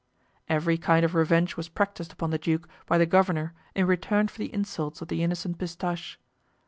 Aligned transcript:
Every 0.49 0.79
kind 0.79 1.05
of 1.05 1.13
revenge 1.13 1.55
was 1.55 1.69
practiced 1.69 2.11
upon 2.11 2.31
the 2.31 2.39
duke 2.39 2.67
by 2.87 2.97
the 2.97 3.05
governor 3.05 3.53
in 3.75 3.85
return 3.85 4.29
for 4.29 4.39
the 4.39 4.51
insults 4.51 4.99
of 4.99 5.09
the 5.09 5.21
innocent 5.21 5.59
Pistache. 5.59 6.17